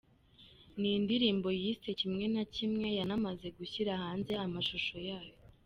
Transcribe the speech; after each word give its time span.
Ni 0.79 0.89
indirimbo 0.99 1.47
yise 1.61 1.89
‘Kimwe 1.99 2.25
Kimwe’yanamaze 2.55 3.47
gushyira 3.57 3.91
hanze 4.01 4.31
amashusho 4.45 4.95
yayo. 5.09 5.35